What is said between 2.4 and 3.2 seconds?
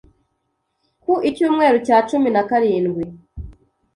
karindwi